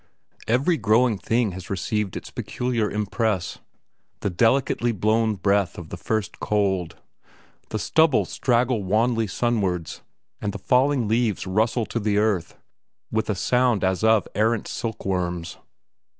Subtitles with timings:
[0.47, 3.59] Every growing thing has received its peculiar impress:
[4.21, 6.95] the delicately blown breath of the first cold.
[7.69, 10.01] The stubbles straggle wanly sunwards,
[10.41, 12.57] and the falling leaves rustle to the earth,
[13.11, 15.57] with a sound as of errant silkworms.